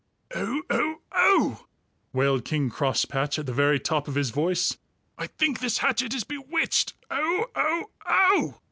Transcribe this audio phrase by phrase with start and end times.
[0.33, 0.63] "Oh!
[0.71, 0.95] Oh!
[1.11, 1.65] Oh!"
[2.11, 4.75] wailed King Crosspatch at the very top of his voice.
[5.15, 6.95] "I think this hatchet is bewitched!
[7.11, 7.45] Oh!
[7.53, 7.91] Oh!
[8.07, 8.55] Oh!"